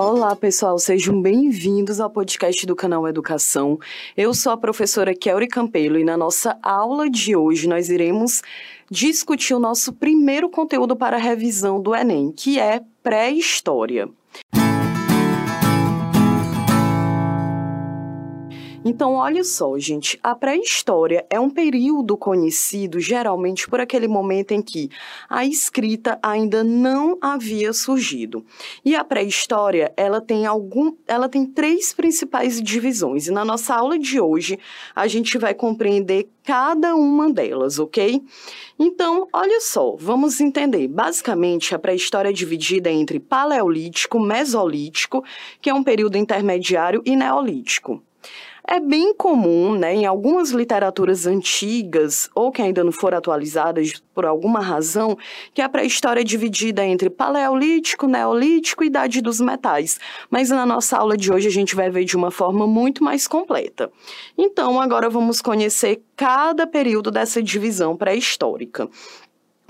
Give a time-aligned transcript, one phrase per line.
[0.00, 3.80] Olá, pessoal, sejam bem-vindos ao podcast do canal Educação.
[4.16, 8.40] Eu sou a professora Kelly Campelo e na nossa aula de hoje nós iremos
[8.88, 14.08] discutir o nosso primeiro conteúdo para revisão do Enem, que é pré-história.
[18.84, 24.62] Então, olha só, gente, a pré-história é um período conhecido geralmente por aquele momento em
[24.62, 24.88] que
[25.28, 28.44] a escrita ainda não havia surgido.
[28.84, 33.26] E a pré-história, ela tem algum, ela tem três principais divisões.
[33.26, 34.58] E na nossa aula de hoje,
[34.94, 38.22] a gente vai compreender cada uma delas, ok?
[38.78, 40.86] Então, olha só, vamos entender.
[40.86, 45.24] Basicamente, a pré-história é dividida entre paleolítico, mesolítico,
[45.60, 48.02] que é um período intermediário, e neolítico.
[48.70, 54.26] É bem comum, né, em algumas literaturas antigas, ou que ainda não foram atualizadas por
[54.26, 55.16] alguma razão,
[55.54, 59.98] que a pré-história é dividida entre paleolítico, neolítico e idade dos metais.
[60.28, 63.26] Mas na nossa aula de hoje a gente vai ver de uma forma muito mais
[63.26, 63.90] completa.
[64.36, 68.86] Então, agora vamos conhecer cada período dessa divisão pré-histórica.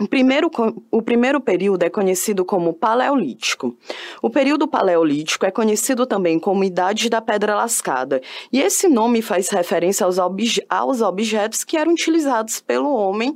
[0.00, 0.48] O primeiro,
[0.92, 3.76] o primeiro período é conhecido como Paleolítico.
[4.22, 8.20] O período Paleolítico é conhecido também como Idade da Pedra Lascada,
[8.52, 13.34] e esse nome faz referência aos, obje aos objetos que eram utilizados pelo homem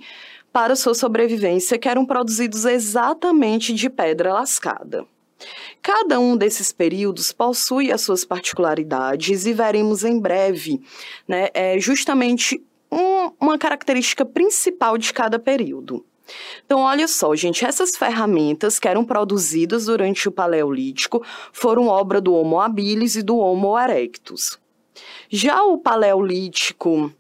[0.53, 5.05] para sua sobrevivência, que eram produzidos exatamente de pedra lascada.
[5.81, 10.81] Cada um desses períodos possui as suas particularidades e veremos em breve
[11.27, 16.05] né, é, justamente um, uma característica principal de cada período.
[16.65, 22.35] Então, olha só, gente, essas ferramentas que eram produzidas durante o Paleolítico foram obra do
[22.35, 24.59] Homo habilis e do Homo erectus.
[25.29, 27.13] Já o Paleolítico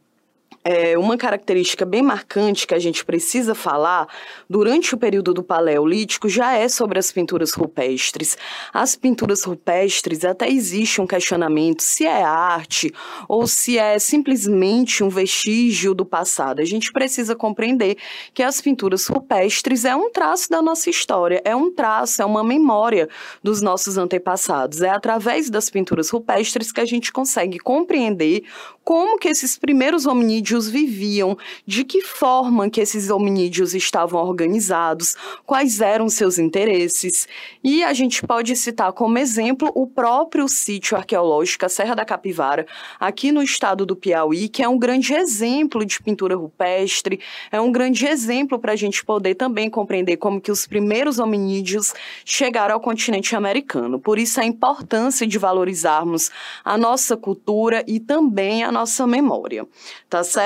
[0.64, 4.06] é, uma característica bem marcante que a gente precisa falar
[4.48, 8.36] durante o período do Paleolítico já é sobre as pinturas rupestres.
[8.72, 12.92] As pinturas rupestres até existe um questionamento se é arte
[13.28, 16.60] ou se é simplesmente um vestígio do passado.
[16.60, 17.96] A gente precisa compreender
[18.32, 22.44] que as pinturas rupestres é um traço da nossa história, é um traço, é uma
[22.44, 23.08] memória
[23.42, 24.80] dos nossos antepassados.
[24.80, 28.44] É através das pinturas rupestres que a gente consegue compreender
[28.84, 31.36] como que esses primeiros hominídeos viviam,
[31.66, 35.14] de que forma que esses hominídeos estavam organizados,
[35.44, 37.26] quais eram seus interesses.
[37.62, 42.66] E a gente pode citar como exemplo o próprio sítio arqueológico, Serra da Capivara,
[42.98, 47.20] aqui no estado do Piauí, que é um grande exemplo de pintura rupestre,
[47.50, 51.94] é um grande exemplo para a gente poder também compreender como que os primeiros hominídeos
[52.24, 53.98] chegaram ao continente americano.
[53.98, 56.30] Por isso a importância de valorizarmos
[56.64, 59.66] a nossa cultura e também a nossa memória,
[60.08, 60.41] tá certo?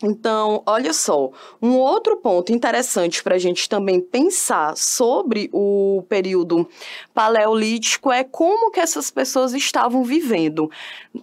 [0.00, 6.68] Então, olha só, um outro ponto interessante para a gente também pensar sobre o período
[7.12, 10.70] paleolítico é como que essas pessoas estavam vivendo.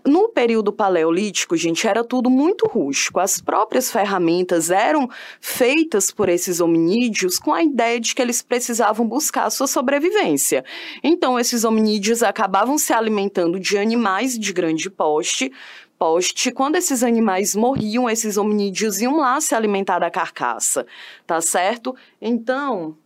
[0.06, 3.22] No período paleolítico, gente, era tudo muito rústico.
[3.22, 5.10] As próprias ferramentas eram
[5.40, 10.66] feitas por esses hominídeos com a ideia de que eles precisavam buscar a sua sobrevivência.
[11.02, 15.50] Então, esses hominídeos acabavam se alimentando de animais de grande poste,
[15.98, 20.86] poste, quando esses animais morriam, esses hominídeos iam lá se alimentar da carcaça,
[21.26, 21.96] tá certo?
[22.22, 22.98] Então,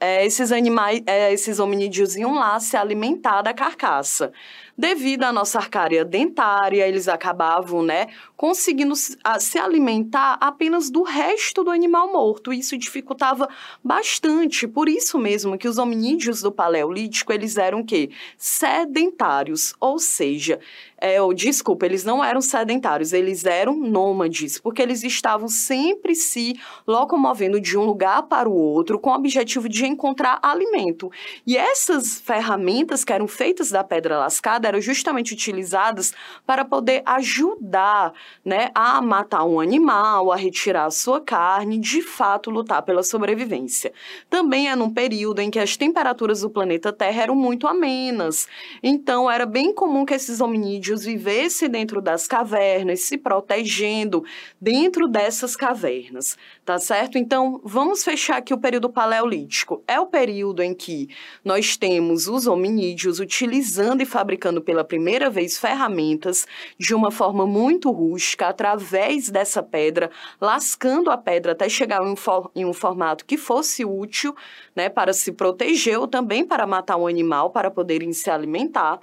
[0.00, 4.32] é, esses animais, é, esses hominídeos iam lá se alimentar da carcaça.
[4.76, 11.70] Devido à nossa arcária dentária, eles acabavam, né, conseguindo se alimentar apenas do resto do
[11.70, 12.52] animal morto.
[12.52, 13.48] Isso dificultava
[13.82, 14.66] bastante.
[14.66, 18.10] Por isso mesmo que os hominídeos do Paleolítico, eles eram o quê?
[18.36, 20.58] Sedentários, ou seja,
[20.98, 26.58] é, ou, desculpa, eles não eram sedentários, eles eram nômades, porque eles estavam sempre se
[26.86, 31.12] locomovendo de um lugar para o outro com o objetivo de encontrar alimento.
[31.46, 36.12] E essas ferramentas que eram feitas da pedra lascada eram justamente utilizadas
[36.46, 38.12] para poder ajudar
[38.44, 43.92] né, a matar um animal, a retirar a sua carne, de fato lutar pela sobrevivência.
[44.30, 48.46] Também é num período em que as temperaturas do planeta Terra eram muito amenas,
[48.82, 54.24] então era bem comum que esses hominídeos índios vivesse dentro das cavernas, se protegendo
[54.60, 57.16] dentro dessas cavernas, tá certo?
[57.16, 59.82] Então, vamos fechar aqui o período paleolítico.
[59.86, 61.08] É o período em que
[61.44, 66.46] nós temos os hominídeos utilizando e fabricando pela primeira vez ferramentas
[66.78, 70.10] de uma forma muito rústica, através dessa pedra,
[70.40, 74.34] lascando a pedra até chegar em um, for em um formato que fosse útil,
[74.74, 79.00] né, para se proteger ou também para matar um animal, para poderem se alimentar.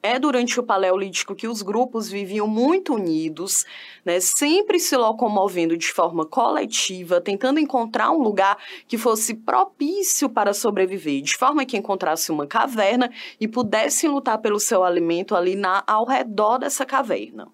[0.00, 3.66] É durante o Paleolítico que os grupos viviam muito unidos,
[4.04, 8.56] né, sempre se locomovendo de forma coletiva, tentando encontrar um lugar
[8.86, 13.10] que fosse propício para sobreviver, de forma que encontrasse uma caverna
[13.40, 17.48] e pudessem lutar pelo seu alimento ali na, ao redor dessa caverna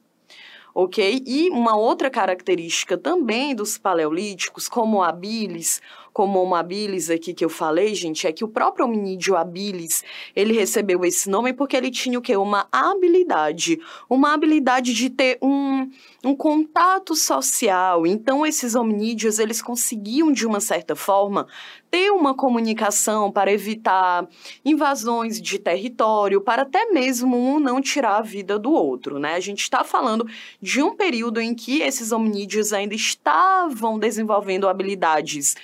[0.81, 1.25] ok?
[1.27, 5.83] E uma outra característica também dos paleolíticos, como a bilis,
[6.19, 10.03] como o habilis aqui que eu falei, gente, é que o próprio hominídeo habilis,
[10.35, 12.37] ele recebeu esse nome porque ele tinha o quê?
[12.37, 13.79] Uma habilidade,
[14.11, 15.89] uma habilidade de ter um,
[16.25, 18.05] um contato social.
[18.05, 21.47] Então, esses hominídeos, eles conseguiam, de uma certa forma,
[21.89, 24.29] ter uma comunicação para evitar
[24.65, 29.35] invasões de território, para até mesmo um não tirar a vida do outro, né?
[29.35, 30.27] A gente está falando
[30.61, 35.55] de um período em que esses hominídeos ainda estavam desenvolvendo habilidades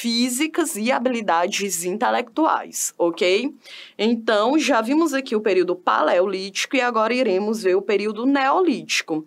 [0.00, 3.54] físicas e habilidades intelectuais, ok?
[3.98, 9.26] Então, já vimos aqui o período paleolítico e agora iremos ver o período neolítico.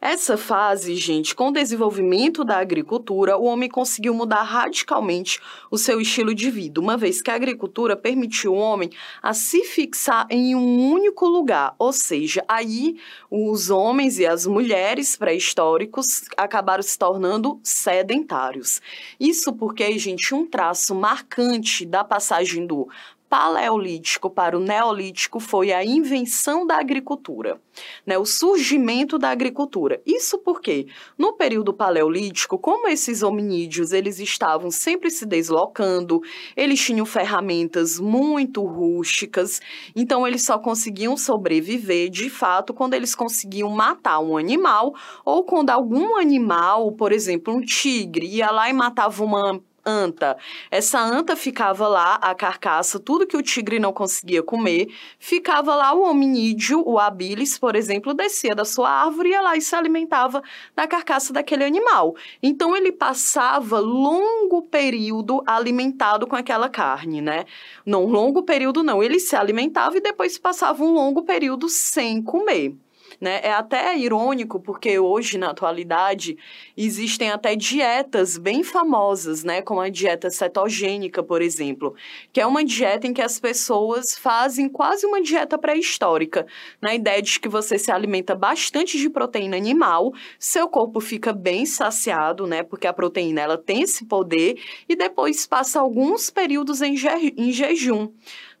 [0.00, 5.38] Essa fase, gente, com o desenvolvimento da agricultura, o homem conseguiu mudar radicalmente
[5.70, 8.88] o seu estilo de vida, uma vez que a agricultura permitiu o homem
[9.22, 12.96] a se fixar em um único lugar, ou seja, aí
[13.30, 18.80] os homens e as mulheres pré-históricos acabaram se tornando sedentários.
[19.20, 22.88] Isso porque, gente, um traço marcante da passagem do
[23.30, 27.60] paleolítico para o neolítico foi a invenção da agricultura,
[28.04, 30.02] né, o surgimento da agricultura.
[30.04, 36.20] Isso porque, no período paleolítico, como esses hominídeos eles estavam sempre se deslocando,
[36.56, 39.60] eles tinham ferramentas muito rústicas,
[39.94, 44.92] então eles só conseguiam sobreviver de fato quando eles conseguiam matar um animal
[45.24, 50.36] ou quando algum animal, por exemplo, um tigre, ia lá e matava uma anta.
[50.70, 54.88] Essa anta ficava lá, a carcaça, tudo que o tigre não conseguia comer,
[55.18, 59.60] ficava lá o hominídeo, o habilis, por exemplo, descia da sua árvore, ia lá e
[59.60, 60.42] se alimentava
[60.74, 62.14] da carcaça daquele animal.
[62.42, 67.44] Então ele passava longo período alimentado com aquela carne, né?
[67.84, 72.76] Não longo período não, ele se alimentava e depois passava um longo período sem comer.
[73.20, 73.40] Né?
[73.42, 76.38] É até irônico, porque hoje, na atualidade,
[76.74, 79.60] existem até dietas bem famosas, né?
[79.60, 81.94] como a dieta cetogênica, por exemplo,
[82.32, 86.46] que é uma dieta em que as pessoas fazem quase uma dieta pré-histórica,
[86.80, 91.66] na ideia de que você se alimenta bastante de proteína animal, seu corpo fica bem
[91.66, 92.62] saciado, né?
[92.62, 94.58] porque a proteína ela tem esse poder,
[94.88, 98.08] e depois passa alguns períodos em, je em jejum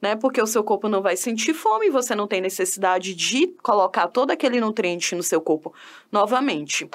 [0.00, 0.16] né?
[0.16, 4.30] Porque o seu corpo não vai sentir fome, você não tem necessidade de colocar todo
[4.30, 5.72] aquele nutriente no seu corpo
[6.10, 6.88] novamente.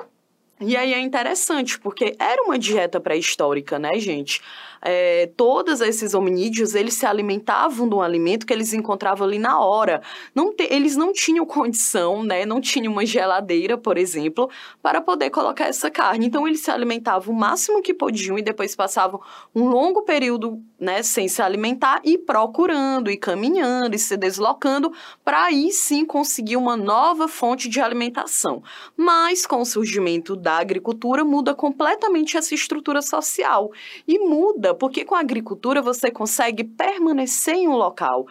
[0.60, 4.42] E aí é interessante, porque era uma dieta pré-histórica, né, gente?
[4.86, 9.60] é, todos esses hominídeos, eles se alimentavam de um alimento que eles encontravam ali na
[9.60, 10.02] hora.
[10.34, 14.48] Não te, eles não tinham condição, né, não tinham uma geladeira, por exemplo,
[14.84, 16.28] para poder colocar essa carne.
[16.28, 19.20] Então, eles se alimentavam o máximo que podiam e depois passavam
[19.56, 24.94] um longo período, né, sem se alimentar e procurando, e caminhando, e se deslocando,
[25.24, 28.62] para aí sim conseguir uma nova fonte de alimentação.
[28.96, 33.72] Mas, com o surgimento da agricultura, muda completamente essa estrutura social
[34.08, 38.28] e muda porque com a agricultura você consegue permanecer em um local.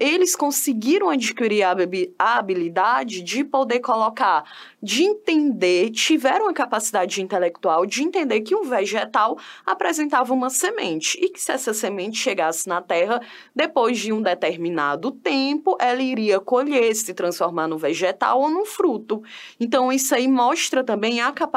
[0.00, 4.42] Eles conseguiram adquirir a habilidade de poder colocar,
[4.82, 11.28] de entender, tiveram a capacidade intelectual de entender que um vegetal apresentava uma semente e
[11.28, 13.20] que se essa semente chegasse na terra,
[13.54, 19.22] depois de um determinado tempo, ela iria colher, se transformar no vegetal ou no fruto.
[19.60, 21.51] Então, isso aí mostra também a capacidade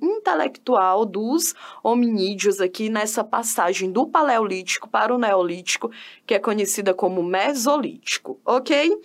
[0.00, 5.90] intelectual dos hominídeos aqui nessa passagem do Paleolítico para o Neolítico,
[6.26, 8.96] que é conhecida como Mesolítico, ok?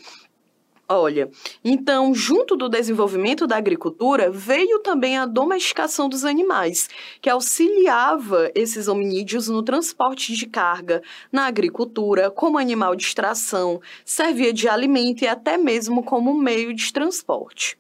[0.88, 1.30] Olha,
[1.64, 6.90] então, junto do desenvolvimento da agricultura, veio também a domesticação dos animais,
[7.22, 11.02] que auxiliava esses hominídeos no transporte de carga,
[11.32, 16.92] na agricultura, como animal de extração, servia de alimento e até mesmo como meio de
[16.92, 17.78] transporte.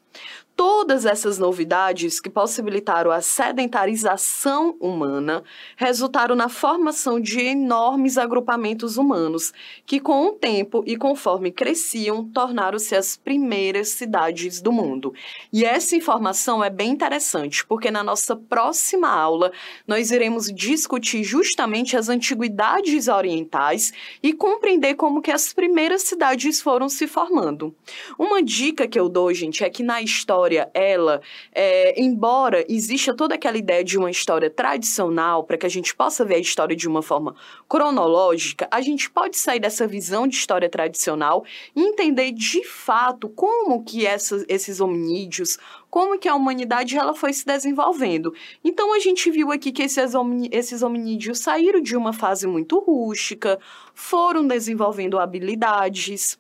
[0.56, 5.44] Todas essas novidades que possibilitaram a sedentarização humana
[5.76, 9.52] resultaram na formação de enormes agrupamentos humanos,
[9.84, 15.12] que com o tempo e conforme cresciam, tornaram-se as primeiras cidades do mundo.
[15.52, 19.52] E essa informação é bem interessante, porque na nossa próxima aula
[19.88, 23.92] nós iremos discutir justamente as antiguidades orientais
[24.22, 27.76] e compreender como que as primeiras cidades foram se formando.
[28.20, 31.22] Uma dica que eu dou, gente, é que na história pré-história, ela,
[31.54, 36.26] é, embora exista toda aquela ideia de uma história tradicional, para que a gente possa
[36.26, 37.36] ver a história de uma forma
[37.68, 41.46] cronológica, a gente pode sair dessa visão de história tradicional
[41.76, 45.58] e entender de fato como que essa, esses hominídeos,
[45.90, 48.34] como que a humanidade ela foi se desenvolvendo.
[48.64, 50.14] Então a gente viu aqui que esses,
[50.52, 53.60] esses hominídeos saíram de uma fase muito rústica,
[53.94, 56.38] foram desenvolvendo habilidades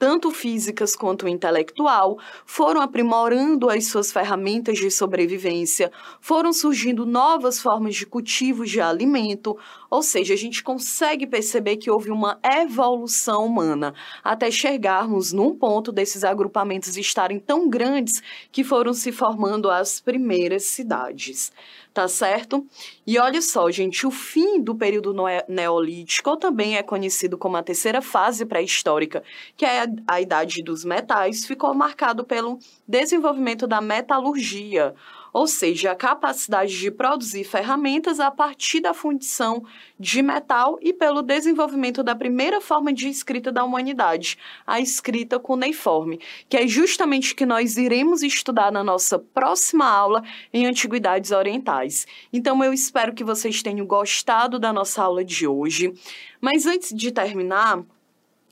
[0.00, 5.92] tanto físicas quanto intelectual, foram aprimorando as suas ferramentas de sobrevivência,
[6.22, 9.58] foram surgindo novas formas de cultivo de alimento,
[9.90, 13.92] ou seja, a gente consegue perceber que houve uma evolução humana
[14.24, 20.64] até chegarmos num ponto desses agrupamentos estarem tão grandes que foram se formando as primeiras
[20.64, 21.52] cidades
[21.92, 22.64] tá certo?
[23.06, 25.14] E olha só, gente, o fim do período
[25.48, 29.22] neolítico também é conhecido como a terceira fase pré-histórica,
[29.56, 34.94] que é a idade dos metais, ficou marcado pelo desenvolvimento da metalurgia,
[35.32, 39.62] ou seja, a capacidade de produzir ferramentas a partir da fundição
[39.98, 46.20] de metal e pelo desenvolvimento da primeira forma de escrita da humanidade, a escrita cuneiforme,
[46.48, 52.06] que é justamente o que nós iremos estudar na nossa próxima aula em Antiguidades Orientais.
[52.32, 55.92] Então, eu espero que vocês tenham gostado da nossa aula de hoje.
[56.40, 57.84] Mas antes de terminar,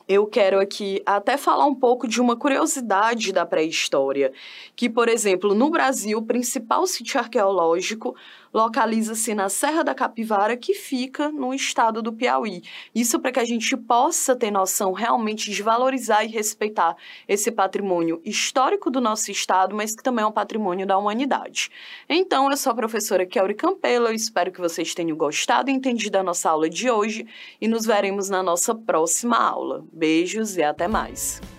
[0.09, 4.33] eu quero aqui até falar um pouco de uma curiosidade da pré-história,
[4.75, 8.17] que, por exemplo, no Brasil, o principal sítio arqueológico
[8.53, 12.63] localiza-se na Serra da Capivara, que fica no estado do Piauí.
[12.95, 18.21] Isso para que a gente possa ter noção realmente de valorizar e respeitar esse patrimônio
[18.25, 21.71] histórico do nosso estado, mas que também é um patrimônio da humanidade.
[22.09, 26.23] Então, eu sou a professora Kelly Campelo, espero que vocês tenham gostado e entendido a
[26.23, 27.27] nossa aula de hoje
[27.61, 29.85] e nos veremos na nossa próxima aula.
[29.93, 31.58] Beijos e até mais!